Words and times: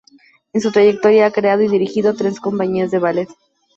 En 0.51 0.61
su 0.61 0.71
trayectoria 0.71 1.27
ha 1.27 1.31
creado 1.31 1.61
y 1.61 1.67
dirigido 1.67 2.15
tres 2.15 2.39
compañías 2.39 2.89
de 2.89 2.97
ballet. 2.97 3.29